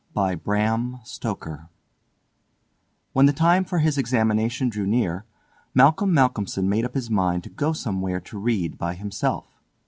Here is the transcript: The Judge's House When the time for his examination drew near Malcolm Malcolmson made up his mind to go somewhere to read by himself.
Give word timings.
The 0.15 0.33
Judge's 0.43 1.19
House 1.23 1.59
When 3.13 3.27
the 3.27 3.31
time 3.33 3.63
for 3.63 3.77
his 3.77 3.99
examination 3.99 4.67
drew 4.69 4.87
near 4.87 5.25
Malcolm 5.75 6.11
Malcolmson 6.11 6.67
made 6.67 6.85
up 6.85 6.95
his 6.95 7.11
mind 7.11 7.43
to 7.43 7.49
go 7.51 7.71
somewhere 7.71 8.19
to 8.21 8.39
read 8.39 8.79
by 8.79 8.95
himself. 8.95 9.61